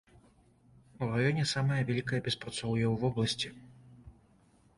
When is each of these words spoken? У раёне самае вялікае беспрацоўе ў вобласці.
У 1.01 1.09
раёне 1.11 1.45
самае 1.51 1.77
вялікае 1.91 2.19
беспрацоўе 2.29 2.85
ў 2.89 2.95
вобласці. 3.05 3.49